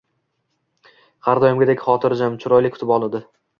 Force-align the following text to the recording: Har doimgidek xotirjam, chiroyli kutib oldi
Har 1.27 1.43
doimgidek 1.45 1.85
xotirjam, 1.89 2.41
chiroyli 2.47 2.75
kutib 2.79 2.97
oldi 2.99 3.25